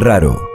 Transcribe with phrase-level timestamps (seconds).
[0.00, 0.48] Raro.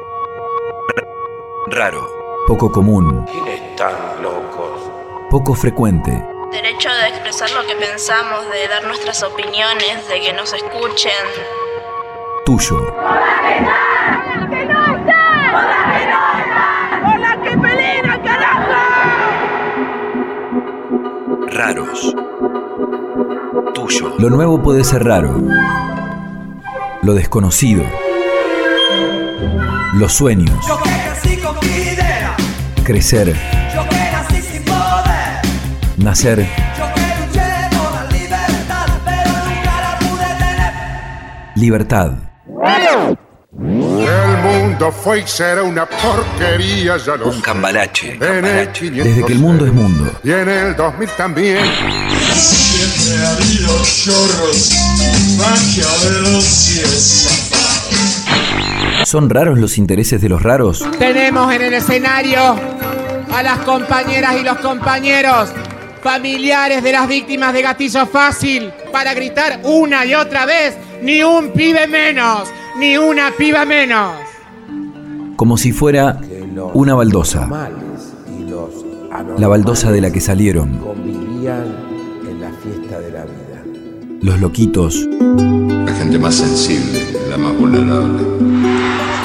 [1.67, 2.07] Raro.
[2.47, 3.25] Poco común.
[3.25, 3.91] ¿Quiénes tan
[4.21, 4.89] locos?
[5.29, 6.12] Poco frecuente.
[6.50, 11.11] Derecho de expresar lo que pensamos, de dar nuestras opiniones, de que nos escuchen.
[12.45, 12.88] Tuyo.
[21.48, 22.16] Raros.
[23.73, 24.14] Tuyo.
[24.20, 25.36] Lo nuevo puede ser raro.
[27.02, 27.84] Lo desconocido.
[29.95, 30.52] Los sueños.
[30.67, 32.35] Yo que nací con mi idea,
[32.83, 33.27] Crecer.
[33.73, 35.41] yo que nací sin poder,
[35.97, 36.39] Nacer.
[36.77, 40.73] yo que luché por la libertad, pero nunca la pude tener.
[41.55, 42.11] Libertad.
[43.55, 48.13] El mundo fue y será una porquería, ya lo Un cambalache.
[48.13, 50.11] El Desde que el mundo es mundo.
[50.23, 51.63] Y en el 2000 también.
[52.33, 54.71] Siempre ha habido chorros,
[55.38, 57.52] maquiavelos y estafadores.
[59.14, 60.83] ¿Son raros los intereses de los raros?
[60.97, 62.39] Tenemos en el escenario
[63.31, 65.52] a las compañeras y los compañeros
[66.02, 71.52] familiares de las víctimas de gatillo fácil para gritar una y otra vez, ni un
[71.52, 74.14] pibe menos, ni una piba menos.
[75.36, 76.19] Como si fuera
[76.73, 77.47] una baldosa.
[79.38, 80.80] La baldosa de la que salieron.
[80.80, 81.66] convivían
[82.28, 83.64] en la fiesta de la vida.
[84.23, 85.08] Los loquitos.
[85.86, 88.53] La gente más sensible, la más vulnerable.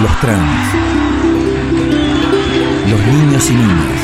[0.01, 0.75] Los trans.
[2.89, 4.01] Los niños y niñas.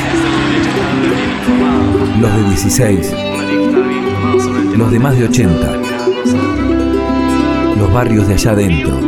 [2.19, 3.13] Los de 16.
[4.77, 5.77] Los de más de 80.
[7.77, 8.99] Los barrios de allá adentro.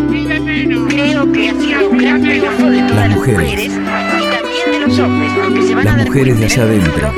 [2.96, 3.72] Las mujeres.
[5.84, 7.14] Las mujeres de allá adentro.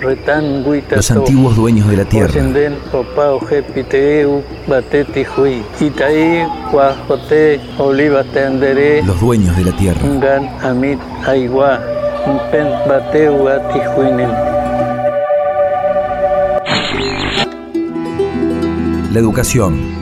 [0.00, 2.28] Retan, Guita, Los antiguos dueños de la tierra.
[9.02, 10.00] Los dueños de la tierra.
[19.12, 19.97] La educación.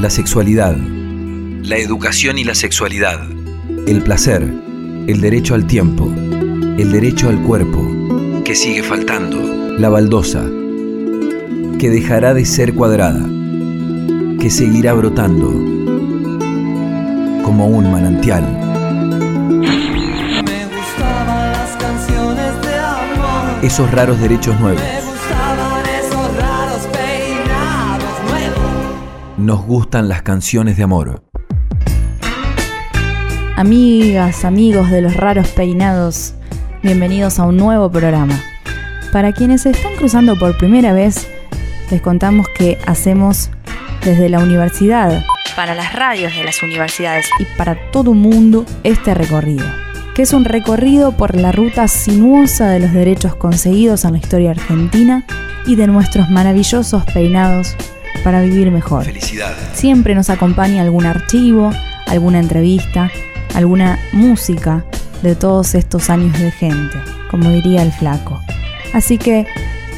[0.00, 0.76] La sexualidad.
[0.76, 3.20] La educación y la sexualidad.
[3.88, 4.42] El placer.
[5.08, 6.08] El derecho al tiempo.
[6.78, 7.82] El derecho al cuerpo.
[8.44, 9.42] Que sigue faltando.
[9.76, 10.44] La baldosa.
[11.80, 13.26] Que dejará de ser cuadrada.
[14.40, 15.48] Que seguirá brotando.
[17.42, 18.44] Como un manantial.
[20.44, 25.07] Me gustaban las canciones de amor, Esos raros derechos nuevos.
[29.38, 31.22] Nos gustan las canciones de amor.
[33.54, 36.34] Amigas, amigos de los raros peinados,
[36.82, 38.36] bienvenidos a un nuevo programa.
[39.12, 41.28] Para quienes se están cruzando por primera vez,
[41.88, 43.50] les contamos que hacemos
[44.04, 45.24] desde la universidad,
[45.54, 49.66] para las radios de las universidades y para todo el mundo este recorrido,
[50.16, 54.50] que es un recorrido por la ruta sinuosa de los derechos conseguidos en la historia
[54.50, 55.24] argentina
[55.64, 57.76] y de nuestros maravillosos peinados
[58.18, 59.04] para vivir mejor.
[59.04, 59.54] Felicidad.
[59.72, 61.70] Siempre nos acompaña algún archivo,
[62.06, 63.10] alguna entrevista,
[63.54, 64.84] alguna música
[65.22, 66.96] de todos estos años de gente,
[67.30, 68.40] como diría el flaco.
[68.92, 69.46] Así que,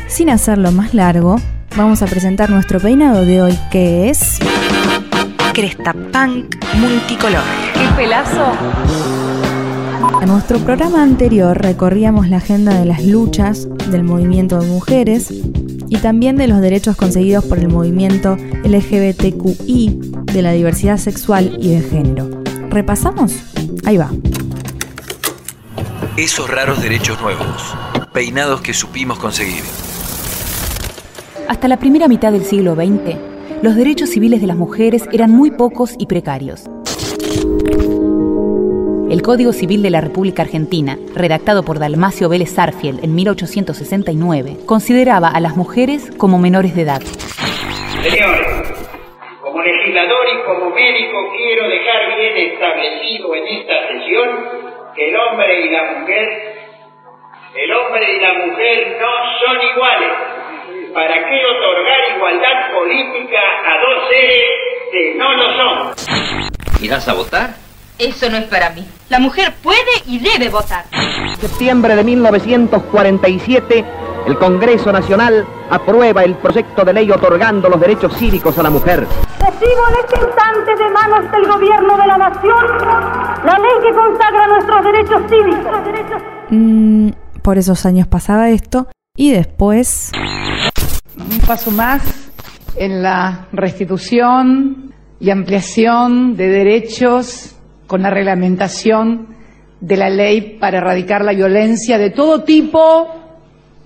[0.09, 1.37] sin hacerlo más largo,
[1.77, 4.39] vamos a presentar nuestro peinado de hoy, que es...
[5.53, 7.43] Cresta Punk multicolor.
[7.75, 8.53] ¡Qué pelazo!
[10.23, 15.33] En nuestro programa anterior recorríamos la agenda de las luchas del movimiento de mujeres
[15.91, 20.01] y también de los derechos conseguidos por el movimiento LGBTQI,
[20.33, 22.31] de la diversidad sexual y de género.
[22.71, 23.35] ¿Repasamos?
[23.85, 24.11] Ahí va.
[26.17, 27.75] Esos raros derechos nuevos.
[28.13, 29.65] Peinados que supimos conseguir.
[31.49, 33.17] Hasta la primera mitad del siglo XX,
[33.63, 36.71] los derechos civiles de las mujeres eran muy pocos y precarios.
[39.11, 45.27] El Código Civil de la República Argentina, redactado por Dalmacio Vélez Sarfield en 1869, consideraba
[45.27, 47.03] a las mujeres como menores de edad.
[47.03, 48.47] Señores,
[49.43, 54.29] como legislador y como médico quiero dejar bien establecido en esta sesión
[54.95, 56.29] que el hombre y la mujer,
[57.57, 59.11] el hombre y la mujer no
[59.43, 60.13] son iguales.
[60.95, 64.47] ¿Para qué otorgar igualdad política a dos seres
[64.93, 66.81] que no lo son?
[66.81, 67.70] ¿Irás a votar?
[68.01, 68.83] Eso no es para mí.
[69.11, 70.87] La mujer puede y debe votar.
[71.39, 73.85] septiembre de 1947,
[74.27, 79.07] el Congreso Nacional aprueba el proyecto de ley otorgando los derechos cívicos a la mujer.
[79.39, 82.67] Recibo en este instante de manos del gobierno de la nación
[83.45, 86.23] la ley que consagra nuestros derechos cívicos.
[86.49, 87.11] Mm,
[87.43, 90.11] por esos años pasaba esto y después...
[91.19, 92.33] Un paso más
[92.77, 97.60] en la restitución y ampliación de derechos
[97.91, 99.35] con la reglamentación
[99.81, 103.09] de la ley para erradicar la violencia de todo tipo,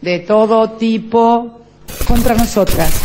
[0.03, 1.63] de todo tipo,
[2.07, 3.01] contra nosotras.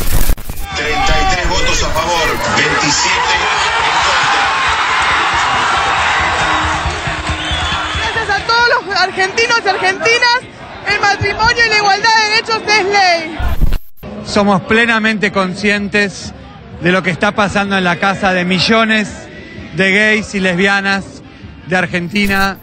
[0.76, 3.16] 33 votos a favor, 27
[7.96, 10.40] Gracias a todos los argentinos y argentinas,
[10.94, 13.38] el matrimonio y la igualdad de derechos es ley.
[14.26, 16.34] Somos plenamente conscientes
[16.82, 19.29] de lo que está pasando en la casa de millones
[19.76, 21.22] de gays y lesbianas
[21.68, 22.60] de Argentina.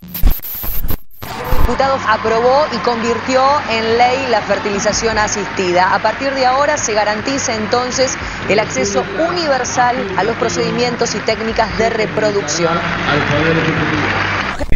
[1.60, 5.94] Diputados aprobó y convirtió en ley la fertilización asistida.
[5.94, 8.16] A partir de ahora se garantiza entonces
[8.48, 12.78] el acceso universal a los procedimientos y técnicas de reproducción.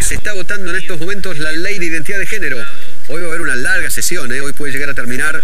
[0.01, 2.57] Se está votando en estos momentos la ley de identidad de género.
[3.09, 4.41] Hoy va a haber una larga sesión, ¿eh?
[4.41, 5.41] hoy puede llegar a terminar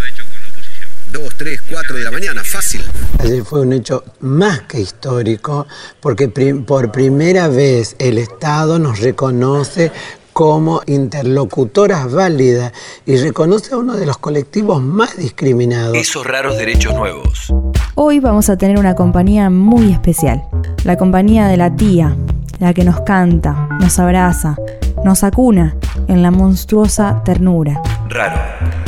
[1.16, 2.82] 2, 3, 4 de la mañana, fácil.
[3.20, 5.66] Ayer fue un hecho más que histórico
[5.98, 9.92] porque por primera vez el Estado nos reconoce
[10.34, 12.74] como interlocutoras válidas
[13.06, 15.96] y reconoce a uno de los colectivos más discriminados.
[15.96, 17.50] Esos raros derechos nuevos.
[17.94, 20.42] Hoy vamos a tener una compañía muy especial.
[20.84, 22.14] La compañía de la tía,
[22.58, 24.56] la que nos canta, nos abraza,
[25.02, 25.74] nos acuna
[26.08, 27.80] en la monstruosa ternura.
[28.10, 28.38] Raro.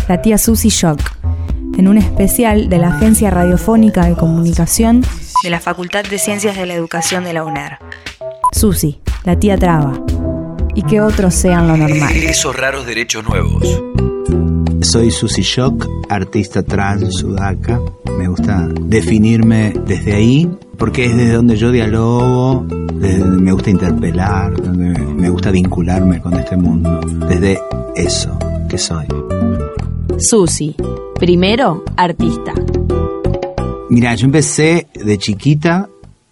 [0.09, 1.01] La tía Susy Shock,
[1.77, 5.03] en un especial de la Agencia Radiofónica de Comunicación
[5.43, 7.79] de la Facultad de Ciencias de la Educación de la UNER.
[8.53, 10.01] Susy, la tía Traba.
[10.75, 12.17] Y que otros sean lo normal.
[12.17, 13.83] Esos raros derechos nuevos.
[14.81, 17.81] Soy Susy Shock, artista trans sudaca.
[18.17, 23.71] Me gusta definirme desde ahí porque es desde donde yo dialogo, desde donde me gusta
[23.71, 27.01] interpelar, donde me gusta vincularme con este mundo.
[27.29, 27.61] Desde
[27.97, 28.39] eso
[28.69, 29.07] que soy.
[30.19, 30.75] Susi,
[31.15, 32.53] primero artista.
[33.89, 35.89] Mira, yo empecé de chiquita,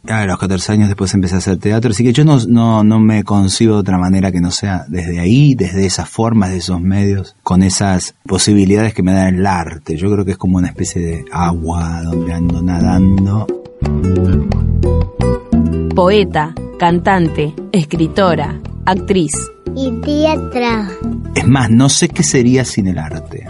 [0.09, 2.99] a los 14 años después empecé a hacer teatro, así que yo no, no, no
[2.99, 6.81] me concibo de otra manera que no sea desde ahí, desde esas formas, de esos
[6.81, 9.97] medios, con esas posibilidades que me da el arte.
[9.97, 13.47] Yo creo que es como una especie de agua donde ando nadando.
[15.94, 19.33] Poeta, cantante, escritora, actriz.
[19.77, 20.88] Y tía Traba.
[21.35, 23.47] Es más, no sé qué sería sin el arte.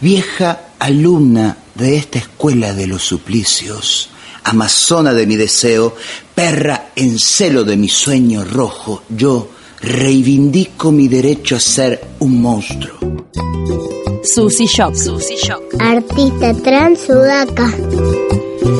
[0.00, 4.10] vieja alumna de esta escuela de los suplicios,
[4.44, 5.94] amazona de mi deseo,
[6.34, 12.98] perra en celo de mi sueño rojo, yo reivindico mi derecho a ser un monstruo.
[14.22, 14.94] Susi Shock.
[14.94, 15.80] Susi Shock.
[15.80, 17.72] Artista trans sudaca.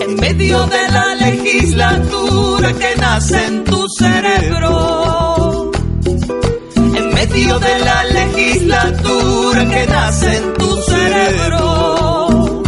[0.01, 5.06] En medio de la legislatura que nace en tu cerebro.
[7.17, 12.63] Medio de la legislatura que nace en tu cerebro.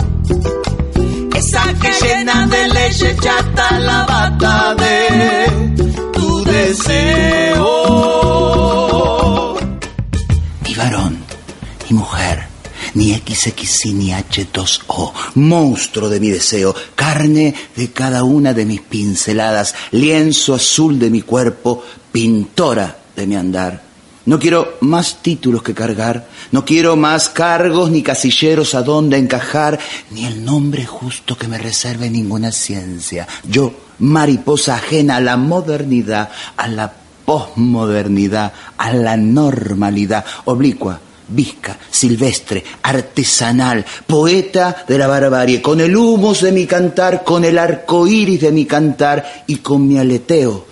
[1.36, 5.46] Esa que llena de leche chata la bata de
[6.14, 7.66] tu deseo.
[10.64, 11.18] Ni varón,
[11.90, 12.46] ni mujer,
[12.94, 19.74] ni XXI ni H2O, monstruo de mi deseo, carne de cada una de mis pinceladas,
[19.90, 23.87] lienzo azul de mi cuerpo, pintora de mi andar.
[24.28, 29.78] No quiero más títulos que cargar, no quiero más cargos ni casilleros a donde encajar,
[30.10, 33.26] ni el nombre justo que me reserve ninguna ciencia.
[33.50, 36.92] Yo, mariposa ajena a la modernidad, a la
[37.24, 46.42] posmodernidad, a la normalidad, oblicua, visca, silvestre, artesanal, poeta de la barbarie, con el humus
[46.42, 50.66] de mi cantar, con el arco iris de mi cantar y con mi aleteo,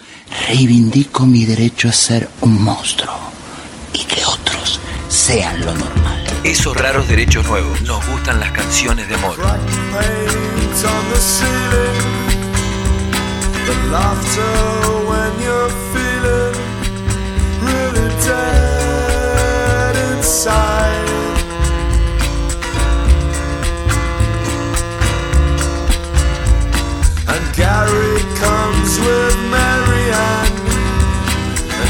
[0.46, 3.35] reivindico mi derecho a ser un monstruo
[3.92, 6.24] y que otros sean lo normal.
[6.44, 7.80] Esos raros derechos nuevos.
[7.82, 9.58] Nos gustan las canciones de moda.
[27.28, 30.10] And Gary comes with Mary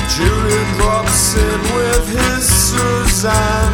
[0.09, 3.73] Julian drops in with his Suzanne.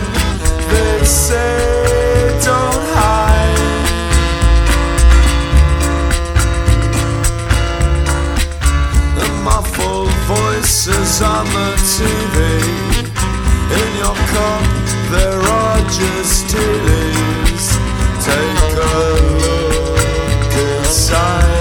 [0.71, 3.59] They say, don't hide.
[9.19, 12.37] The muffled voices on the TV.
[13.81, 14.65] In your cup,
[15.12, 17.67] there are just tealies.
[18.25, 18.95] Take a
[19.45, 21.51] look inside.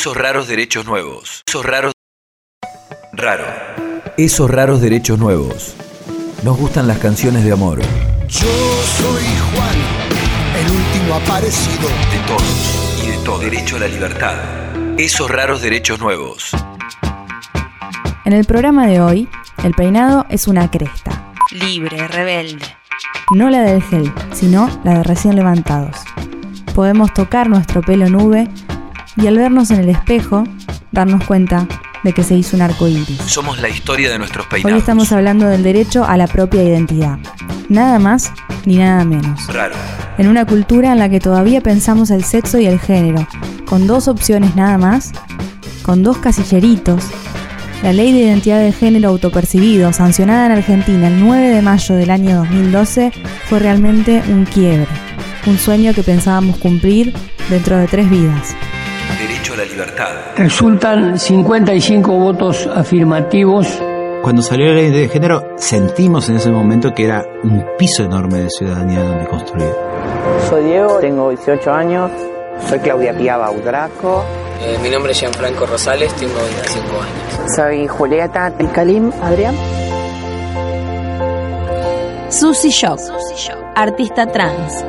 [0.00, 1.42] Esos raros derechos nuevos.
[1.46, 1.92] Esos raros...
[3.12, 3.44] Raro.
[4.16, 5.74] Esos raros derechos nuevos.
[6.42, 7.82] Nos gustan las canciones de amor.
[8.26, 8.48] Yo
[8.96, 9.76] soy Juan,
[10.58, 11.86] el último aparecido.
[11.86, 13.38] De todos y de todo.
[13.40, 14.36] Derecho a la libertad.
[14.98, 16.52] Esos raros derechos nuevos.
[18.24, 19.28] En el programa de hoy,
[19.64, 21.30] el peinado es una cresta.
[21.50, 22.64] Libre, rebelde.
[23.34, 25.98] No la del gel, sino la de recién levantados.
[26.74, 28.48] Podemos tocar nuestro pelo nube
[29.16, 30.44] y al vernos en el espejo,
[30.92, 31.66] darnos cuenta
[32.02, 33.18] de que se hizo un arco iris.
[33.26, 34.78] Somos la historia de nuestros Hoy peinados.
[34.80, 37.18] estamos hablando del derecho a la propia identidad.
[37.68, 38.32] Nada más
[38.64, 39.46] ni nada menos.
[39.52, 39.74] Raro.
[40.18, 43.26] En una cultura en la que todavía pensamos el sexo y el género,
[43.66, 45.12] con dos opciones nada más,
[45.82, 47.04] con dos casilleritos,
[47.82, 52.10] la ley de identidad de género autopercibido, sancionada en Argentina el 9 de mayo del
[52.10, 53.12] año 2012,
[53.48, 54.88] fue realmente un quiebre,
[55.46, 57.14] un sueño que pensábamos cumplir
[57.48, 58.54] dentro de tres vidas.
[59.40, 60.08] Derecho a la libertad.
[60.36, 63.66] Resultan 55 votos afirmativos.
[64.20, 68.40] Cuando salió la ley de género, sentimos en ese momento que era un piso enorme
[68.40, 69.72] de ciudadanía donde construir.
[70.46, 72.10] Soy Diego, tengo 18 años.
[72.68, 74.24] Soy Claudia Pía Baudraco.
[74.60, 77.54] Eh, mi nombre es Gianfranco Rosales, tengo 25 años.
[77.56, 79.54] Soy Julieta Kalim Adrián.
[82.28, 83.00] Susi Shock.
[83.74, 84.84] Artista trans.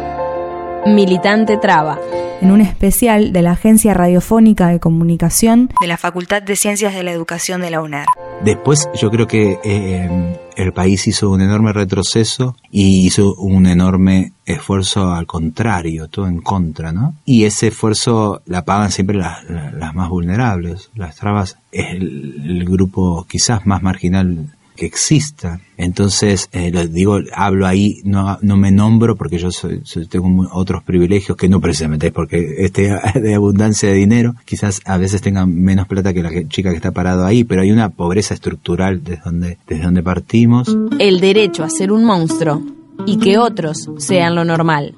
[0.86, 2.00] Militante traba.
[2.42, 7.04] En un especial de la Agencia Radiofónica de Comunicación de la Facultad de Ciencias de
[7.04, 8.06] la Educación de la UNER.
[8.44, 10.10] Después yo creo que eh,
[10.56, 16.42] el país hizo un enorme retroceso y hizo un enorme esfuerzo al contrario, todo en
[16.42, 17.14] contra, ¿no?
[17.26, 20.90] Y ese esfuerzo la pagan siempre las, las- las más vulnerables.
[20.96, 25.60] Las trabas es el, el grupo quizás más marginal que exista.
[25.78, 30.48] Entonces, eh, lo digo, hablo ahí, no, no me nombro porque yo soy, soy- tengo
[30.54, 35.22] otros privilegios que no precisamente es porque esté de abundancia de dinero, quizás a veces
[35.22, 38.34] tengan menos plata que la que- chica que está parado ahí, pero hay una pobreza
[38.34, 40.76] estructural desde donde, desde donde partimos.
[41.00, 42.62] El derecho a ser un monstruo
[43.06, 44.94] y que otros sean lo normal.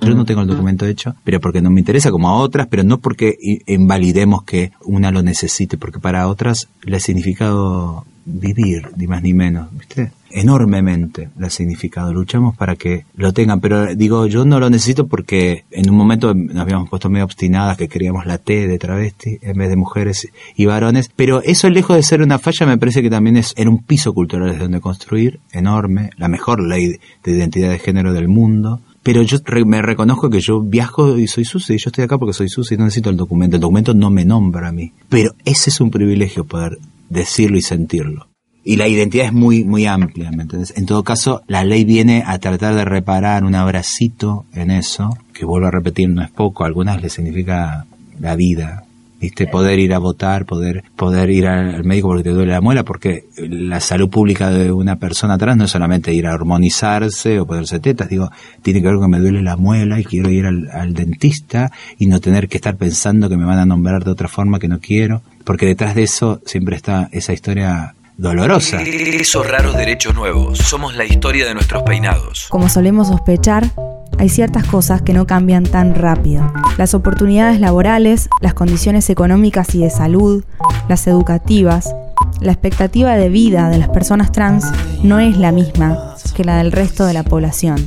[0.00, 2.82] Yo no tengo el documento hecho, pero porque no me interesa como a otras, pero
[2.84, 9.06] no porque invalidemos que una lo necesite, porque para otras le ha significado vivir, ni
[9.06, 10.12] más ni menos, ¿viste?
[10.30, 12.12] Enormemente le ha significado.
[12.12, 16.34] Luchamos para que lo tengan, pero digo, yo no lo necesito porque en un momento
[16.34, 20.28] nos habíamos puesto medio obstinadas que queríamos la T de travesti en vez de mujeres
[20.56, 23.68] y varones, pero eso lejos de ser una falla me parece que también es en
[23.68, 28.28] un piso cultural desde donde construir, enorme, la mejor ley de identidad de género del
[28.28, 32.32] mundo, pero yo me reconozco que yo viajo y soy Susi, yo estoy acá porque
[32.32, 34.92] soy Susi, no necesito el documento, el documento no me nombra a mí.
[35.10, 38.28] Pero ese es un privilegio poder decirlo y sentirlo.
[38.66, 40.72] Y la identidad es muy, muy amplia, ¿me entendés?
[40.76, 45.44] En todo caso, la ley viene a tratar de reparar un abracito en eso, que
[45.44, 47.84] vuelvo a repetir, no es poco, a algunas les significa
[48.18, 48.84] la vida,
[49.20, 49.46] ¿viste?
[49.46, 52.84] Poder ir a votar, poder, poder ir al al médico porque te duele la muela,
[52.84, 57.46] porque la salud pública de una persona trans no es solamente ir a hormonizarse o
[57.46, 58.30] ponerse tetas, digo,
[58.62, 61.70] tiene que ver con que me duele la muela y quiero ir al, al dentista
[61.98, 64.68] y no tener que estar pensando que me van a nombrar de otra forma que
[64.68, 68.80] no quiero, porque detrás de eso siempre está esa historia dolorosa.
[68.82, 70.58] Esos raros derechos nuevos.
[70.58, 72.46] Somos la historia de nuestros peinados.
[72.48, 73.70] Como solemos sospechar,
[74.18, 76.52] hay ciertas cosas que no cambian tan rápido.
[76.78, 80.44] Las oportunidades laborales, las condiciones económicas y de salud,
[80.88, 81.94] las educativas,
[82.40, 84.64] la expectativa de vida de las personas trans
[85.02, 87.86] no es la misma que la del resto de la población.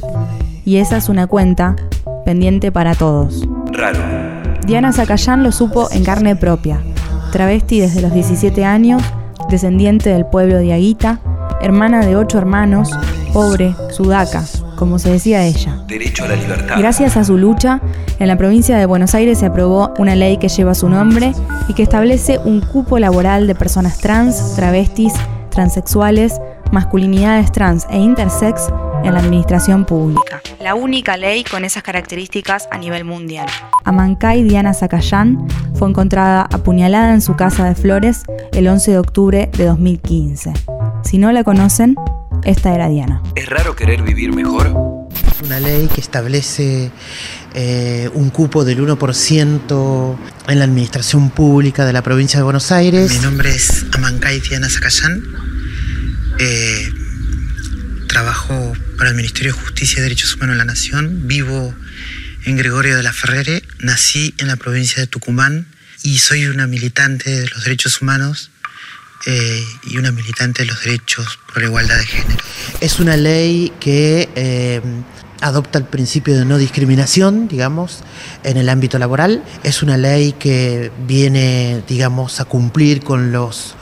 [0.66, 1.76] Y esa es una cuenta
[2.26, 3.48] pendiente para todos.
[3.72, 4.00] Raro.
[4.66, 6.82] Diana Zacayán lo supo en carne propia.
[7.32, 9.04] Travesti desde los 17 años,
[9.50, 11.20] descendiente del pueblo de Aguita,
[11.62, 12.90] hermana de ocho hermanos,
[13.34, 14.44] pobre, sudaca,
[14.76, 15.84] como se decía ella.
[15.88, 16.76] Derecho a la libertad.
[16.78, 17.82] Gracias a su lucha,
[18.20, 21.34] en la provincia de Buenos Aires se aprobó una ley que lleva su nombre
[21.68, 25.14] y que establece un cupo laboral de personas trans, travestis,
[25.50, 26.40] transexuales,
[26.72, 28.70] masculinidades trans e intersex
[29.04, 30.42] en la administración pública.
[30.62, 33.48] La única ley con esas características a nivel mundial.
[33.86, 39.50] Amancay Diana Zacayán fue encontrada apuñalada en su casa de Flores el 11 de octubre
[39.58, 40.54] de 2015.
[41.04, 41.96] Si no la conocen,
[42.44, 43.22] esta era Diana.
[43.36, 44.68] ¿Es raro querer vivir mejor?
[45.44, 46.92] Una ley que establece
[47.54, 50.16] eh, un cupo del 1%
[50.48, 53.12] en la administración pública de la provincia de Buenos Aires.
[53.12, 55.24] Mi nombre es Amancay Diana Zacayán.
[56.40, 56.92] Eh,
[58.18, 61.28] trabajo para el Ministerio de Justicia y Derechos Humanos de la Nación.
[61.28, 61.76] Vivo
[62.46, 63.62] en Gregorio de la Ferrere.
[63.78, 65.68] Nací en la provincia de Tucumán
[66.02, 68.50] y soy una militante de los derechos humanos
[69.28, 72.44] eh, y una militante de los derechos por la igualdad de género.
[72.82, 74.82] Es una ley que eh,
[75.42, 78.00] adopta el principio de no discriminación, digamos,
[78.44, 79.44] en el ámbito laboral.
[79.62, 83.76] Es una ley que viene, digamos, a cumplir con los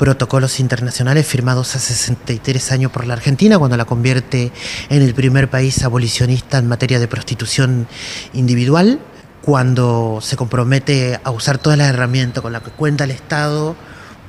[0.00, 4.50] protocolos internacionales firmados hace 63 años por la Argentina, cuando la convierte
[4.88, 7.86] en el primer país abolicionista en materia de prostitución
[8.32, 8.98] individual,
[9.42, 13.76] cuando se compromete a usar todas las herramientas con las que cuenta el Estado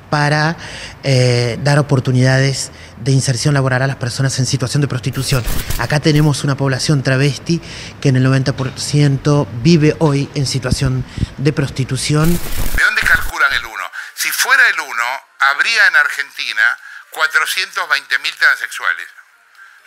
[0.10, 0.58] para
[1.04, 5.42] eh, dar oportunidades de inserción laboral a las personas en situación de prostitución.
[5.78, 7.62] Acá tenemos una población travesti
[8.02, 11.06] que en el 90% vive hoy en situación
[11.38, 12.30] de prostitución.
[12.30, 13.74] ¿De dónde calculan el 1?
[14.16, 14.92] Si fuera el 1,
[15.42, 16.78] habría en Argentina
[17.12, 19.08] 420.000 transexuales.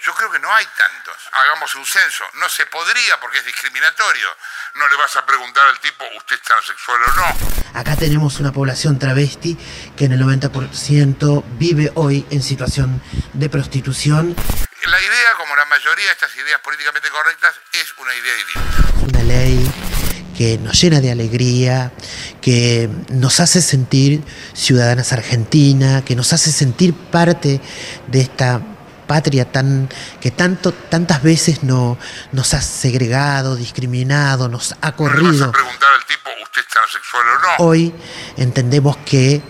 [0.05, 1.17] Yo creo que no hay tantos.
[1.33, 2.25] Hagamos un censo.
[2.35, 4.29] No se podría porque es discriminatorio.
[4.75, 7.81] No le vas a preguntar al tipo, ¿usted es transexual o no?
[7.81, 9.57] Acá tenemos una población travesti
[9.97, 14.37] que en el 90% vive hoy en situación de prostitución.
[14.85, 19.07] La idea, como la mayoría de estas ideas políticamente correctas, es una idea idiota.
[19.09, 20.04] Una ley
[20.37, 21.93] que nos llena de alegría,
[22.41, 27.61] que nos hace sentir ciudadanas argentinas, que nos hace sentir parte
[28.09, 28.61] de esta
[29.07, 29.89] patria tan
[30.21, 31.99] que tanto tantas veces no,
[32.33, 35.53] nos ha segregado, discriminado, nos ha corrido.
[35.53, 37.69] Preguntar al tipo, ¿usted es transexual o no?
[37.69, 37.95] Hoy
[38.37, 39.43] entendemos que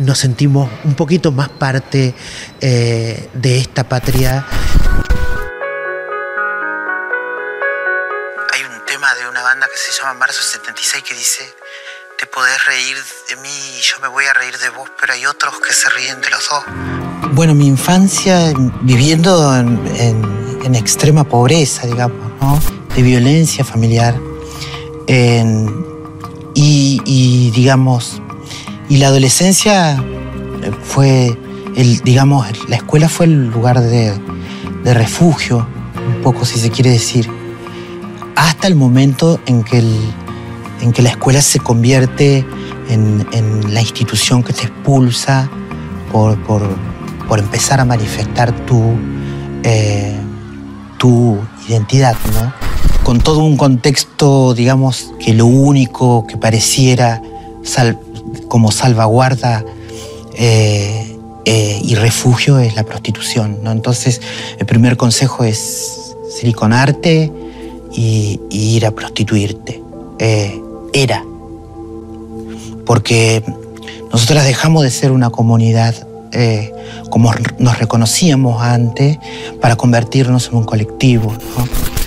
[0.00, 2.14] nos sentimos un poquito más parte
[2.60, 4.46] eh, de esta patria.
[10.10, 11.44] Llama Marzo 76 que dice,
[12.18, 12.96] te podés reír
[13.28, 15.88] de mí y yo me voy a reír de vos, pero hay otros que se
[15.90, 16.64] ríen de los dos.
[17.32, 22.60] Bueno, mi infancia viviendo en, extrema pobreza, digamos, ¿no?
[22.94, 24.14] de violencia familiar.
[26.54, 28.20] y, digamos,
[28.88, 30.02] y la adolescencia
[30.84, 31.36] fue,
[31.76, 34.14] el, digamos, la escuela fue el lugar de,
[34.84, 37.28] refugio, un poco si se quiere decir,
[38.36, 39.82] hasta el momento en que,
[40.80, 42.46] en que la escuela se convierte
[42.88, 43.26] en,
[43.72, 45.48] la institución que te expulsa
[46.10, 46.62] por, por
[47.30, 48.82] por empezar a manifestar tu,
[49.62, 50.16] eh,
[50.98, 51.38] tu
[51.68, 52.52] identidad, ¿no?
[53.04, 57.22] Con todo un contexto, digamos, que lo único que pareciera
[58.48, 59.64] como salvaguarda
[60.34, 63.70] eh, eh, y refugio es la prostitución, ¿no?
[63.70, 64.20] Entonces,
[64.58, 67.32] el primer consejo es siliconarte
[68.00, 69.82] y, y ir a prostituirte.
[70.92, 71.24] era.
[72.86, 73.42] Porque
[74.12, 75.94] nosotras dejamos de ser una comunidad
[76.32, 76.72] eh,
[77.10, 79.18] como nos reconocíamos antes,
[79.60, 81.34] para convertirnos en un colectivo.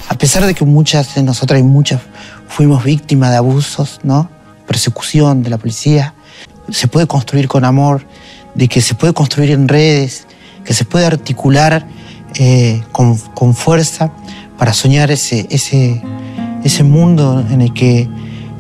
[0.08, 2.00] A pesar de que muchas de nosotras y muchas
[2.48, 4.30] fuimos víctimas de abusos, ¿no?
[4.66, 6.14] persecución de la policía,
[6.70, 8.06] se puede construir con amor,
[8.56, 10.26] de que se puede construir en redes,
[10.64, 11.86] que se puede articular
[12.36, 14.14] eh, con, con, fuerza
[14.64, 16.02] para soñar ese, ese,
[16.64, 18.04] ese mundo en el, que,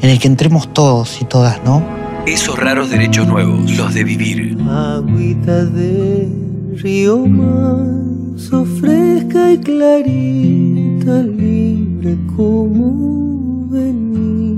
[0.02, 1.82] en el que entremos todos y todas, ¿no?
[2.28, 4.58] Esos raros derechos nuevos, los de vivir.
[4.70, 6.28] Agüita de
[6.76, 14.58] río manso, fresca y clarita, libre como venir.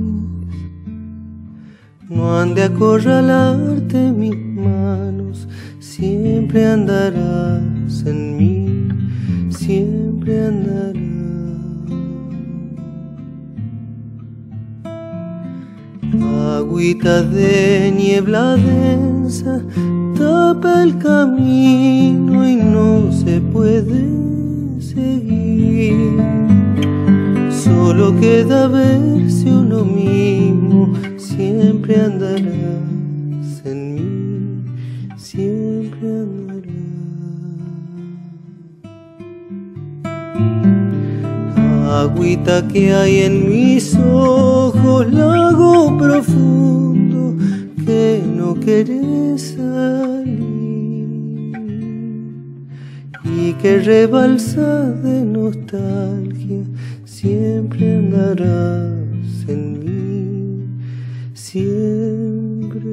[2.10, 5.48] No han de acorralarte mis manos,
[5.80, 11.15] siempre andarás en mí, siempre andarás.
[16.58, 19.62] Agüita de niebla densa
[20.18, 24.08] tapa el camino y no se puede
[24.80, 26.18] seguir.
[27.50, 34.64] Solo queda verse uno mismo, siempre andarás en mí,
[35.18, 36.45] siempre andarás.
[41.86, 47.36] Agüita que hay en mis ojos, lago profundo
[47.86, 50.56] que no querés salir
[53.24, 56.64] y que rebalsa de nostalgia,
[57.06, 60.66] siempre andarás en mí,
[61.36, 62.90] siempre.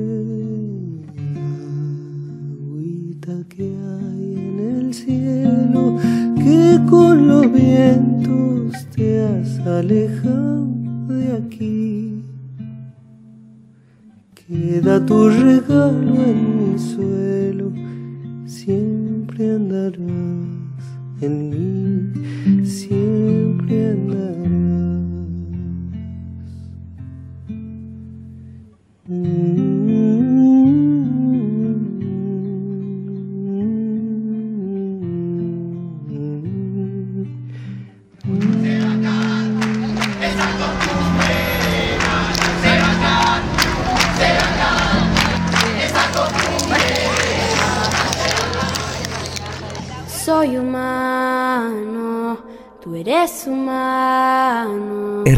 [2.61, 5.72] Agüita que hay en el cielo,
[6.53, 10.67] que con los vientos te has alejado
[11.09, 12.23] de aquí.
[14.35, 17.73] Queda tu regalo en mi suelo,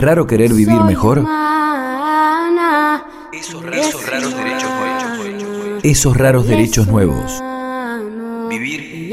[0.05, 1.25] raro querer vivir mejor?
[3.33, 3.63] Esos,
[4.07, 5.85] raros derechos nuevos.
[5.85, 7.43] Esos raros derechos nuevos.
[8.49, 9.11] Vivir.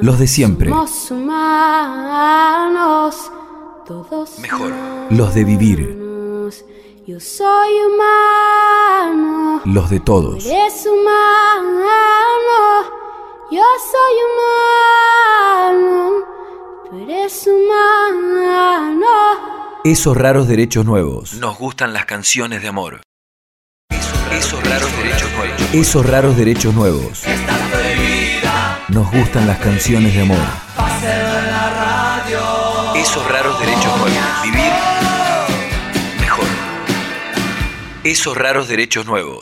[0.00, 0.70] Los de siempre.
[4.40, 4.72] Mejor.
[5.10, 5.80] Los de vivir.
[5.80, 6.64] humanos.
[7.06, 9.60] Yo soy humano.
[9.64, 10.46] Los de todos.
[10.86, 12.22] humano.
[13.50, 14.14] Yo soy
[15.72, 16.31] humano.
[16.92, 19.06] Tú eres humano.
[19.82, 21.32] Esos raros derechos nuevos.
[21.40, 23.00] Nos gustan las canciones de amor.
[24.30, 25.74] Esos raros derechos nuevos.
[25.74, 27.22] Esos raros derechos nuevos.
[28.90, 30.36] Nos gustan las canciones de amor.
[32.94, 34.42] Esos raros derechos nuevos.
[34.42, 34.72] Vivir
[36.20, 36.44] mejor.
[38.04, 39.40] Esos raros derechos nuevos.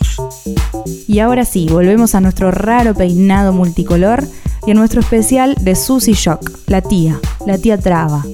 [1.08, 4.22] Y ahora sí, volvemos a nuestro raro peinado multicolor
[4.66, 8.24] y a nuestro especial de Susy Shock, la tía, la tía Traba.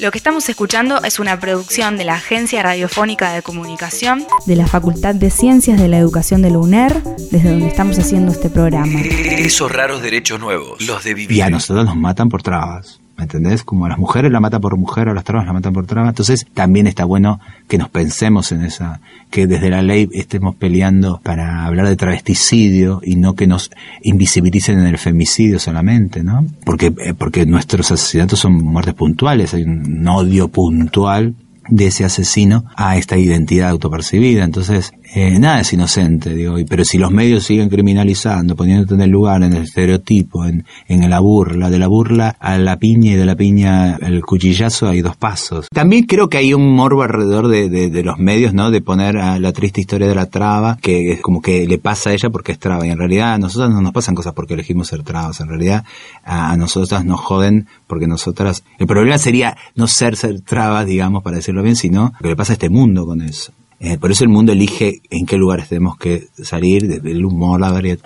[0.00, 4.66] Lo que estamos escuchando es una producción de la Agencia Radiofónica de Comunicación de la
[4.66, 9.00] Facultad de Ciencias de la Educación de la UNER, desde donde estamos haciendo este programa.
[9.00, 10.80] Esos raros derechos nuevos.
[10.86, 11.42] Los de Y vivir.
[11.44, 13.00] a nosotros nos matan por trabas.
[13.16, 13.62] ¿Me entendés?
[13.62, 16.10] Como a las mujeres la matan por mujer, a las trabas la matan por trabas.
[16.10, 19.00] Entonces también está bueno que nos pensemos en esa,
[19.30, 23.70] que desde la ley estemos peleando para hablar de travesticidio y no que nos
[24.02, 26.44] invisibilicen en el femicidio solamente, ¿no?
[26.64, 31.34] Porque, eh, porque nuestros asesinatos son muertes puntuales, hay un odio puntual
[31.68, 34.44] de ese asesino a esta identidad autopercibida.
[34.44, 39.10] Entonces, eh, nada es inocente, digo, pero si los medios siguen criminalizando, poniéndote en el
[39.10, 43.14] lugar, en el estereotipo, en, en la burla, de la burla a la piña y
[43.14, 45.68] de la piña al cuchillazo hay dos pasos.
[45.72, 48.70] También creo que hay un morbo alrededor de, de- de los medios, ¿no?
[48.70, 52.10] De poner a la triste historia de la traba, que es como que le pasa
[52.10, 54.54] a ella porque es traba, y en realidad a nosotros no nos pasan cosas porque
[54.54, 55.84] elegimos ser trabas, en realidad
[56.24, 61.22] a, a nosotras nos joden porque nosotras, el problema sería no ser, ser trabas, digamos,
[61.22, 63.52] para decirlo bien, sino lo que le pasa a este mundo con eso.
[63.84, 67.60] Eh, por eso el mundo elige en qué lugares tenemos que salir, desde el humor,
[67.60, 67.98] la variedad,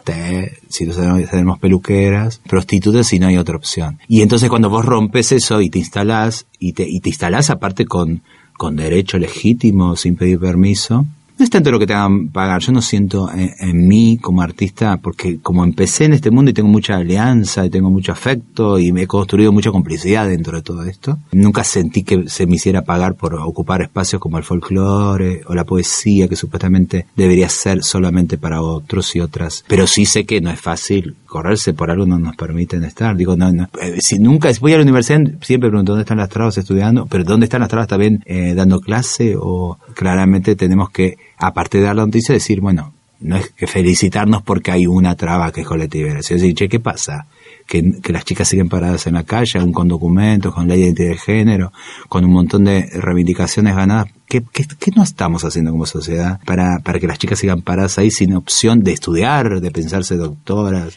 [0.68, 0.92] si no
[1.30, 4.00] tenemos peluqueras, prostitutas, si no hay otra opción.
[4.08, 7.86] Y entonces cuando vos rompes eso y te instalás, y te, y te instalás aparte
[7.86, 8.22] con,
[8.56, 11.06] con derecho legítimo, sin pedir permiso,
[11.38, 14.42] no es tanto lo que te hagan pagar, yo no siento en, en mí como
[14.42, 18.78] artista, porque como empecé en este mundo y tengo mucha alianza y tengo mucho afecto
[18.78, 22.56] y me he construido mucha complicidad dentro de todo esto, nunca sentí que se me
[22.56, 27.82] hiciera pagar por ocupar espacios como el folclore o la poesía, que supuestamente debería ser
[27.84, 29.64] solamente para otros y otras.
[29.68, 33.16] Pero sí sé que no es fácil correrse, por algo no nos permiten estar.
[33.16, 36.28] Digo, no, no, eh, si nunca voy a la universidad, siempre pregunto dónde están las
[36.28, 41.16] trabas estudiando, pero dónde están las trabas también eh, dando clase o claramente tenemos que,
[41.38, 45.50] aparte de dar la noticia, decir, bueno, no es que felicitarnos porque hay una traba
[45.50, 47.26] que es colectiva, es decir, che, ¿qué pasa?
[47.66, 51.18] Que, las chicas siguen paradas en la calle, aún con documentos, con de identidad de
[51.18, 51.72] género,
[52.08, 54.06] con un montón de reivindicaciones ganadas.
[54.26, 57.98] ¿Qué, qué, qué no estamos haciendo como sociedad para, para que las chicas sigan paradas
[57.98, 60.96] ahí sin opción de estudiar, de pensarse doctoras?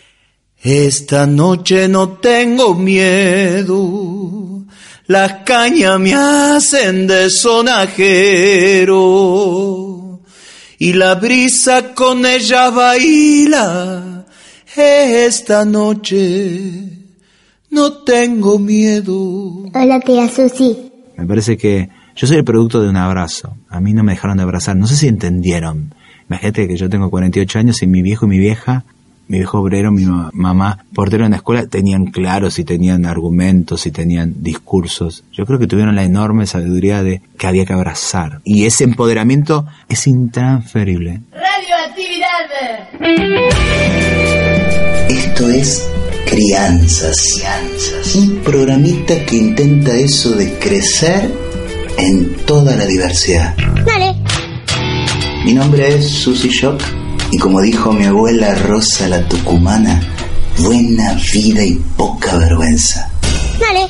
[0.63, 4.63] Esta noche no tengo miedo,
[5.08, 8.91] las cañas me hacen de sonajero
[10.81, 14.25] y la brisa con ella baila.
[14.75, 16.71] Esta noche
[17.69, 19.69] no tengo miedo.
[19.75, 20.91] Hola, tía Susi.
[21.17, 23.55] Me parece que yo soy el producto de un abrazo.
[23.69, 24.75] A mí no me dejaron de abrazar.
[24.75, 25.93] No sé si entendieron.
[26.27, 28.83] Imagínate que yo tengo 48 años y mi viejo y mi vieja,
[29.31, 33.85] mi viejo obrero, mi ma- mamá, portero en la escuela, tenían claros y tenían argumentos
[33.87, 35.23] y tenían discursos.
[35.31, 38.41] Yo creo que tuvieron la enorme sabiduría de que había que abrazar.
[38.43, 41.21] Y ese empoderamiento es intransferible.
[45.07, 45.87] Esto es
[46.29, 47.41] Crianzas.
[48.15, 51.31] Un programita que intenta eso de crecer
[51.97, 53.55] en toda la diversidad.
[53.85, 54.13] Dale.
[55.45, 56.81] Mi nombre es Susy Shock
[57.31, 60.01] y como dijo mi abuela Rosa la Tucumana,
[60.57, 63.09] buena vida y poca vergüenza.
[63.57, 63.87] Dale.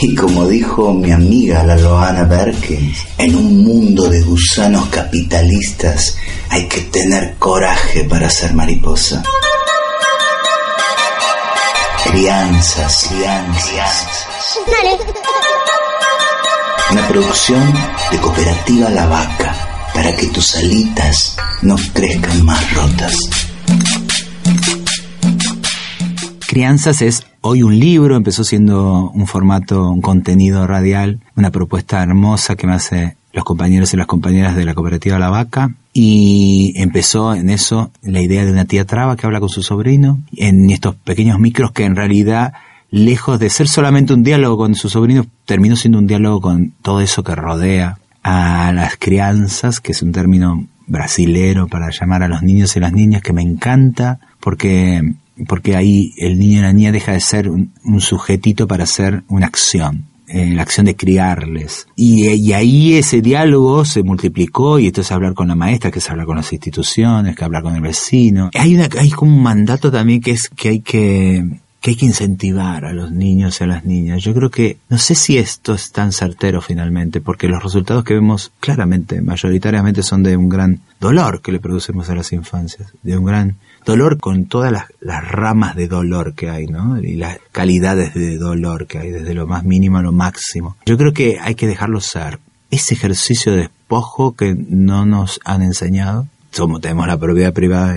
[0.00, 6.16] Y como dijo mi amiga la Loana Berkins, en un mundo de gusanos capitalistas
[6.48, 9.22] hay que tener coraje para ser mariposa.
[12.04, 14.06] Crianzas, crianzas.
[14.66, 14.96] Dale.
[16.92, 17.74] Una producción
[18.12, 19.65] de Cooperativa La Vaca
[19.96, 23.16] para que tus alitas no crezcan más rotas.
[26.46, 32.56] Crianzas es hoy un libro, empezó siendo un formato, un contenido radial, una propuesta hermosa
[32.56, 37.34] que me hace los compañeros y las compañeras de la cooperativa La Vaca Y empezó
[37.34, 40.94] en eso la idea de una tía traba que habla con su sobrino, en estos
[40.94, 42.52] pequeños micros que en realidad,
[42.90, 47.00] lejos de ser solamente un diálogo con su sobrino, terminó siendo un diálogo con todo
[47.00, 52.42] eso que rodea a las crianzas, que es un término brasilero para llamar a los
[52.42, 55.00] niños y las niñas que me encanta, porque,
[55.46, 59.46] porque ahí el niño y la niña deja de ser un, sujetito para hacer una
[59.46, 61.86] acción en la acción de criarles.
[61.94, 66.26] Y, ahí ese diálogo se multiplicó y entonces hablar con la maestra, que es hablar
[66.26, 68.50] con las instituciones, que hablar con el vecino.
[68.54, 71.44] Hay, una, hay como un mandato también que es que hay que,
[71.86, 74.20] que hay que incentivar a los niños y a las niñas.
[74.20, 78.14] Yo creo que, no sé si esto es tan certero finalmente, porque los resultados que
[78.14, 83.16] vemos claramente, mayoritariamente son de un gran dolor que le producemos a las infancias, de
[83.16, 86.98] un gran dolor con todas las, las, ramas de dolor que hay, ¿no?
[86.98, 90.76] Y las calidades de dolor que hay, desde lo más mínimo a lo máximo.
[90.86, 92.40] Yo creo que hay que dejarlo ser.
[92.72, 97.94] Ese ejercicio de despojo que no nos han enseñado, somos, tenemos la propiedad privada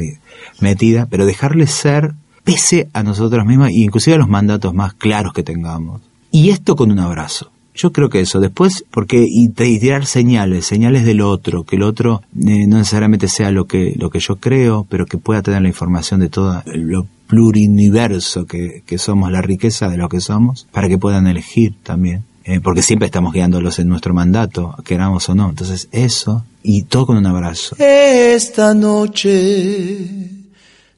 [0.60, 5.34] metida, pero dejarle ser pese a nosotros mismos e inclusive a los mandatos más claros
[5.34, 6.02] que tengamos.
[6.32, 7.52] Y esto con un abrazo.
[7.73, 8.39] Yo creo que eso.
[8.39, 13.30] Después, porque y, y tirar señales, señales del otro, que el otro eh, no necesariamente
[13.30, 16.62] sea lo que, lo que yo creo, pero que pueda tener la información de todo
[16.65, 21.73] lo pluriverso que, que somos, la riqueza de lo que somos, para que puedan elegir
[21.84, 22.23] también.
[22.43, 25.49] Eh, porque siempre estamos guiándolos en nuestro mandato, queramos o no.
[25.49, 27.75] Entonces, eso, y todo con un abrazo.
[27.78, 30.38] Esta noche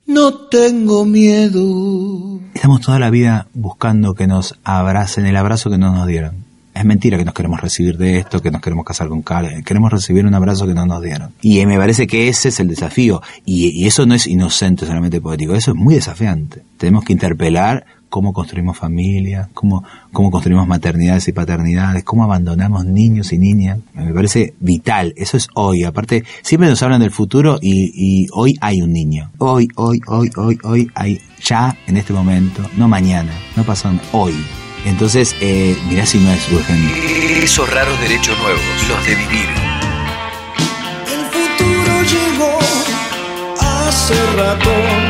[0.05, 2.39] no tengo miedo.
[2.53, 6.51] Estamos toda la vida buscando que nos abracen el abrazo que no nos dieron.
[6.73, 9.61] Es mentira que nos queremos recibir de esto, que nos queremos casar con Kale.
[9.63, 11.33] Queremos recibir un abrazo que no nos dieron.
[11.41, 13.21] Y me parece que ese es el desafío.
[13.45, 16.63] Y, y eso no es inocente solamente poético, eso es muy desafiante.
[16.77, 23.31] Tenemos que interpelar cómo construimos familias, cómo, cómo construimos maternidades y paternidades, cómo abandonamos niños
[23.31, 23.79] y niñas.
[23.93, 25.85] Me parece vital, eso es hoy.
[25.85, 29.31] Aparte, siempre nos hablan del futuro y, y hoy hay un niño.
[29.37, 34.33] Hoy, hoy, hoy, hoy, hoy hay ya en este momento, no mañana, no pasó hoy.
[34.85, 37.43] Entonces, eh, mirá si no es urgente.
[37.43, 39.47] Esos raros derechos nuevos, los de vivir.
[41.07, 42.59] El futuro llegó
[43.57, 45.00] hace rato.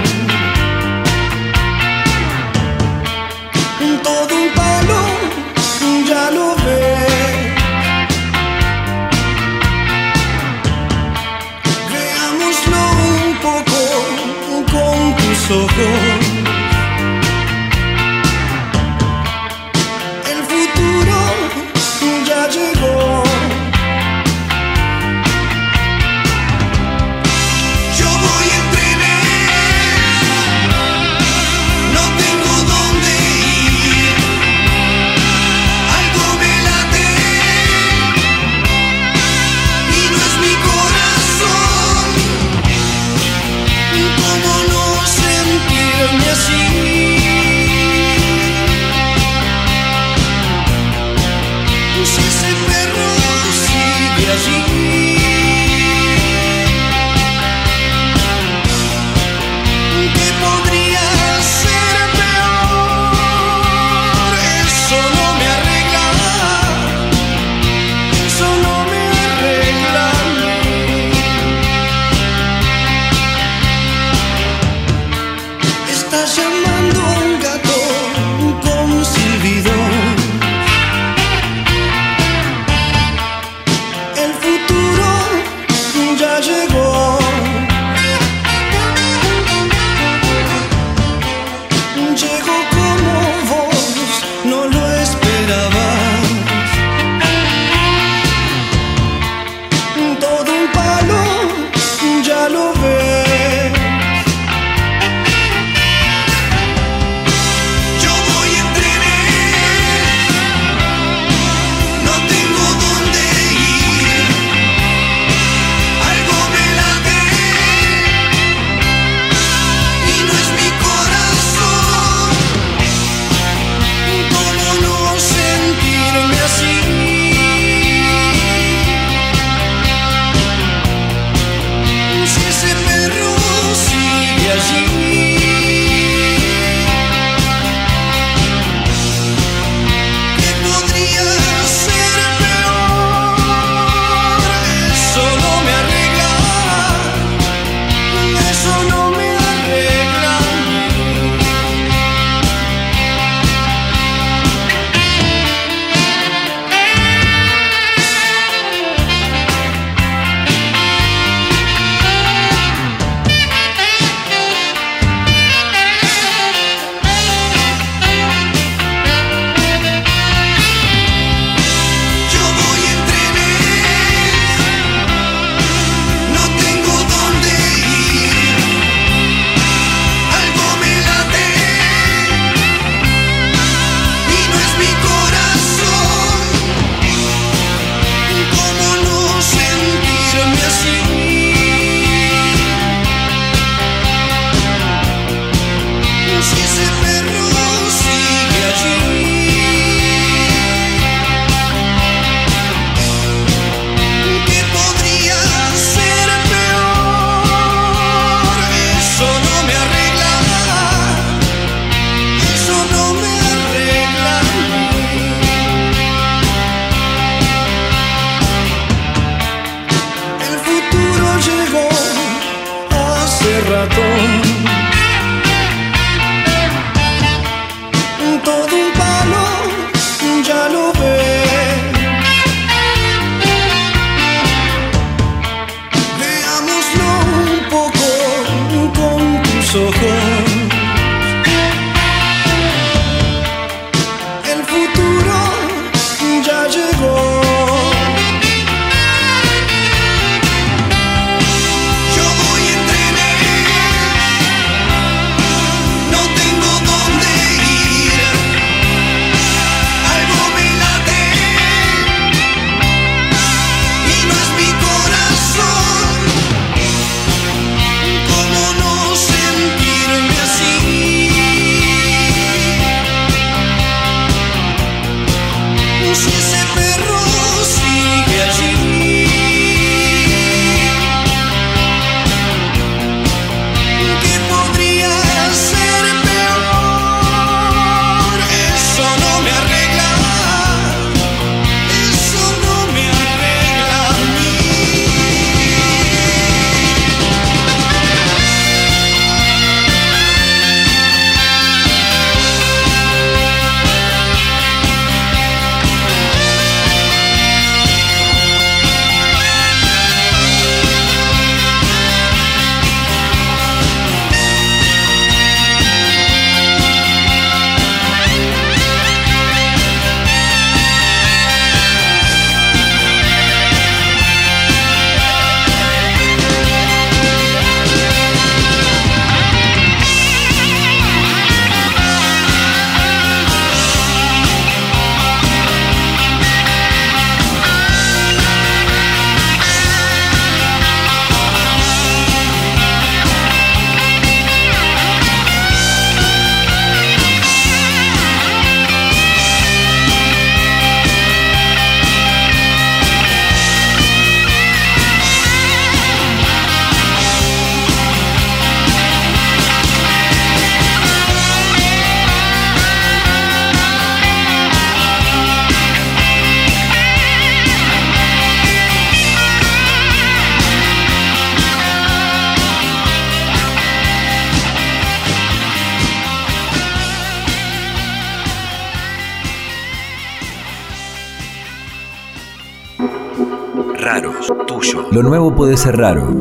[385.11, 386.33] Lo nuevo puede ser raro,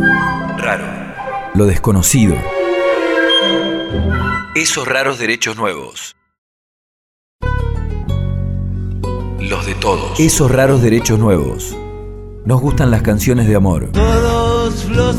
[0.56, 0.84] raro.
[1.54, 2.36] Lo desconocido.
[4.54, 6.14] Esos raros derechos nuevos.
[9.40, 10.20] Los de todos.
[10.20, 11.76] Esos raros derechos nuevos.
[12.44, 13.90] Nos gustan las canciones de amor.
[13.90, 15.18] Todos los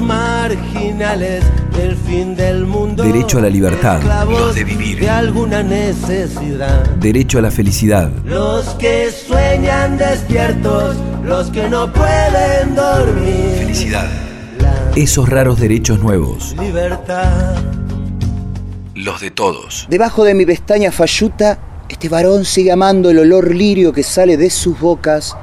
[0.55, 1.43] marginales
[1.77, 3.03] del fin del mundo.
[3.03, 4.01] Derecho a la libertad.
[4.29, 4.99] Los de vivir.
[4.99, 6.85] De alguna necesidad.
[6.97, 8.11] Derecho a la felicidad.
[8.25, 13.59] Los que sueñan despiertos, los que no pueden dormir.
[13.59, 14.09] Felicidad.
[14.95, 16.53] Esos raros derechos nuevos.
[16.59, 17.55] Libertad.
[18.93, 19.87] Los de todos.
[19.89, 24.49] Debajo de mi pestaña falluta, este varón sigue amando el olor lirio que sale de
[24.49, 25.35] sus bocas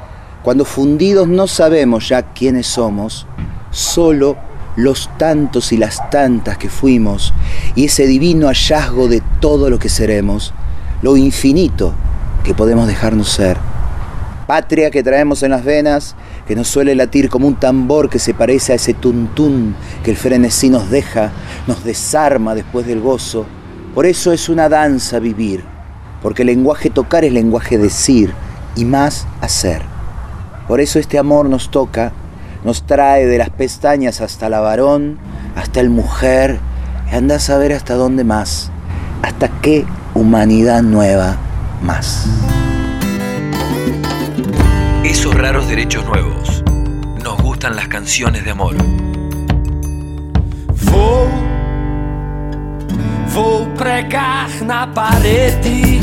[0.43, 3.27] cuando fundidos no sabemos ya quiénes somos,
[3.71, 4.48] solo
[4.79, 7.35] los tantos y las tantas que fuimos
[7.75, 10.55] y ese divino hallazgo de todo lo que seremos,
[11.03, 11.93] lo infinito
[12.45, 13.57] que podemos dejarnos ser.
[14.47, 16.15] Patria que traemos en las venas,
[16.47, 19.75] que nos suele latir como un tambor que se parece a ese tuntún
[20.05, 21.33] que el frenesí nos deja,
[21.67, 23.47] nos desarma después del gozo.
[23.97, 25.65] Por eso es una danza vivir,
[26.23, 28.33] porque el lenguaje tocar es lenguaje decir
[28.77, 29.83] y más hacer.
[30.69, 32.13] Por eso este amor nos toca,
[32.65, 35.19] nos trae de las pestañas hasta la varón,
[35.57, 36.59] hasta el mujer,
[37.11, 38.71] y anda a saber hasta dónde más,
[39.23, 41.37] hasta qué humanidad nueva
[41.83, 42.27] más.
[45.05, 46.63] Esos raros derechos nuevos.
[47.23, 48.77] Nos gustan las canciones de amor.
[50.75, 51.29] Vou,
[53.29, 56.01] vou pregar na parede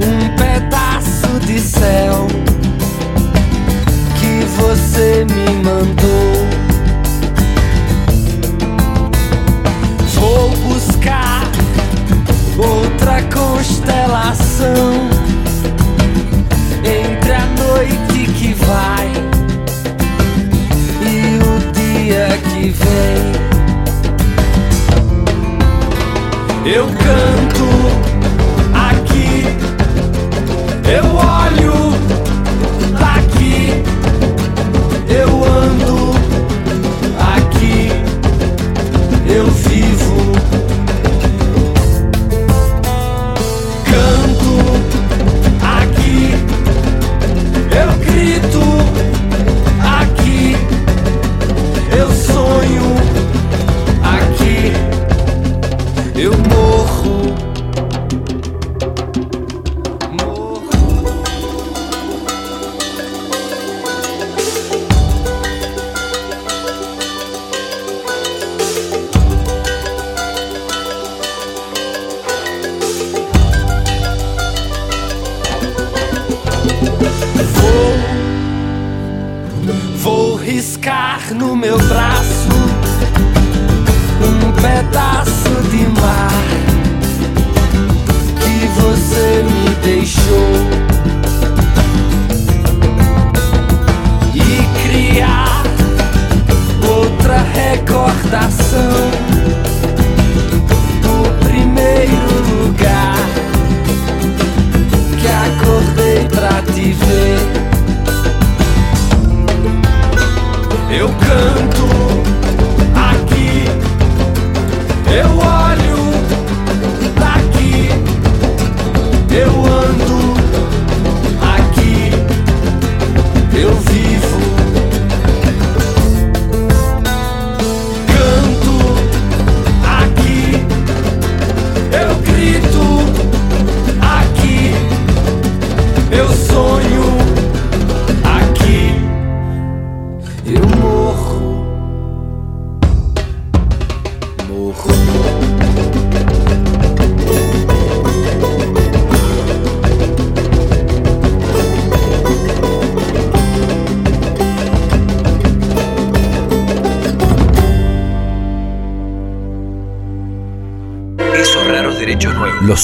[0.00, 2.26] um pedaço de céu
[4.68, 6.48] você me mandou.
[10.14, 11.50] Vou buscar
[12.56, 15.10] outra constelação
[16.82, 19.12] entre a noite que vai
[21.02, 23.34] e o dia que vem.
[26.64, 27.43] Eu canto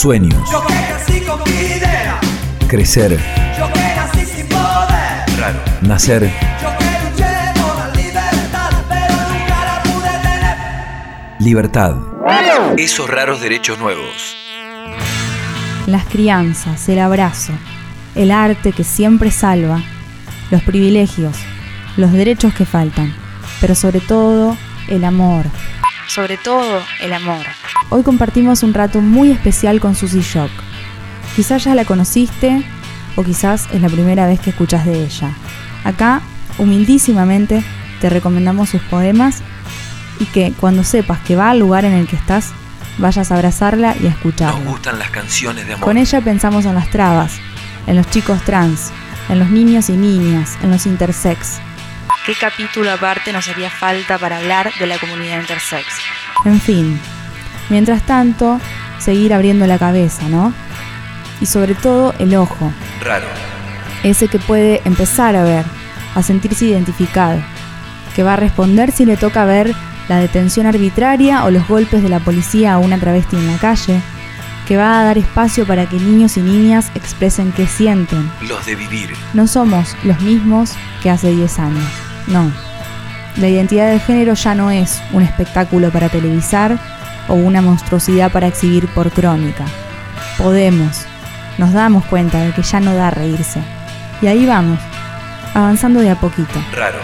[0.01, 0.35] sueños.
[0.51, 2.19] Yo que nací con mi idea,
[2.69, 3.19] Crecer.
[3.59, 5.59] yo que nací sin poder, Raro.
[5.83, 6.23] Nacer.
[6.63, 10.57] yo que luché por la libertad, pero nunca la pude tener.
[11.41, 11.97] Libertad.
[12.79, 14.37] Esos raros derechos nuevos.
[15.87, 17.53] Las crianzas, el abrazo,
[18.15, 19.83] el arte que siempre salva,
[20.51, 21.37] los privilegios,
[21.97, 23.13] los derechos que faltan,
[23.61, 24.57] pero sobre todo
[24.89, 25.45] el amor.
[26.07, 27.45] Sobre todo el amor.
[27.89, 30.51] Hoy compartimos un rato muy especial con Susy Shock.
[31.35, 32.63] Quizás ya la conociste
[33.17, 35.31] o quizás es la primera vez que escuchas de ella.
[35.85, 36.21] Acá
[36.59, 37.65] humildísimamente
[38.01, 39.43] te recomendamos sus poemas
[40.21, 42.53] y que cuando sepas que va al lugar en el que estás,
[42.99, 44.59] vayas a abrazarla y a escucharla.
[44.59, 45.85] Nos gustan las canciones de amor.
[45.85, 47.33] Con ella pensamos en las trabas,
[47.87, 48.93] en los chicos trans,
[49.29, 51.61] en los niños y niñas, en los intersex.
[52.27, 55.87] ¿Qué capítulo aparte nos haría falta para hablar de la comunidad intersex?
[56.45, 57.01] En fin,
[57.71, 58.61] mientras tanto,
[58.99, 60.53] seguir abriendo la cabeza, ¿no?
[61.41, 62.73] Y sobre todo el ojo.
[63.03, 63.27] Raro.
[64.03, 65.65] Ese que puede empezar a ver,
[66.15, 67.41] a sentirse identificado,
[68.15, 69.75] que va a responder si le toca ver
[70.09, 74.01] la detención arbitraria o los golpes de la policía a una travesti en la calle,
[74.67, 78.31] que va a dar espacio para que niños y niñas expresen qué sienten.
[78.43, 79.11] Los de vivir.
[79.35, 81.85] No somos los mismos que hace 10 años,
[82.27, 82.51] no.
[83.37, 86.79] La identidad de género ya no es un espectáculo para televisar
[87.31, 89.65] o una monstruosidad para exhibir por crónica.
[90.37, 91.07] Podemos,
[91.57, 93.63] nos damos cuenta de que ya no da reírse.
[94.21, 94.79] Y ahí vamos,
[95.55, 96.63] avanzando de a poquito.
[96.75, 96.99] Raro.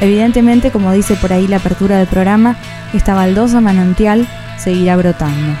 [0.00, 2.56] Evidentemente, como dice por ahí la apertura del programa,
[2.92, 4.26] esta baldosa manantial
[4.58, 5.56] seguirá brotando.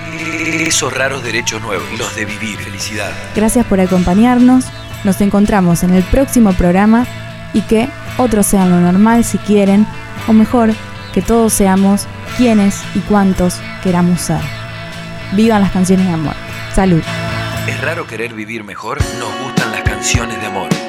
[0.60, 3.10] Esos raros derechos nuevos, los de vivir, felicidad.
[3.34, 4.66] Gracias por acompañarnos,
[5.04, 7.06] nos encontramos en el próximo programa
[7.52, 9.86] y que otros sean lo normal si quieren,
[10.26, 10.70] o mejor,
[11.12, 12.06] que todos seamos
[12.36, 14.40] quienes y cuantos queramos ser.
[15.32, 16.34] Vivan las canciones de amor.
[16.74, 17.02] Salud.
[17.66, 20.83] Es raro querer vivir mejor, nos gustan las canciones de amor.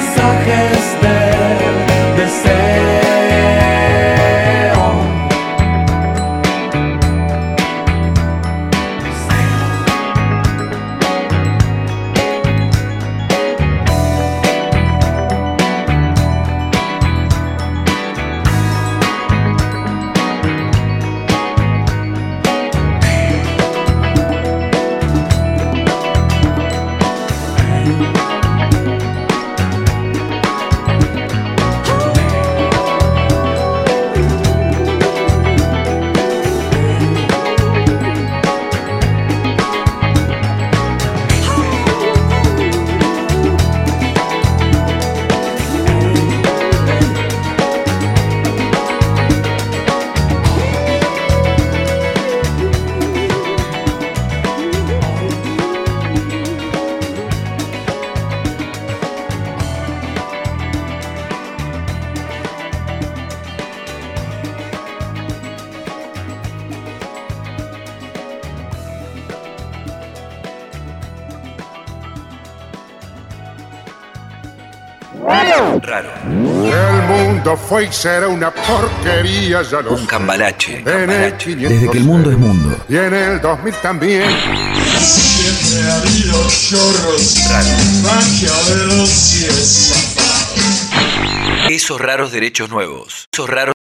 [0.00, 0.37] sorry
[77.56, 80.82] Y será una porquería, ya lo Un cambalache.
[80.84, 82.76] Desde que el mundo es mundo.
[82.88, 84.28] Y en el 2000 también.
[85.00, 87.36] Siempre ha habido chorros,
[88.02, 90.90] maquiavelos y estafas.
[91.70, 93.28] Esos raros derechos nuevos.
[93.32, 93.77] Esos raros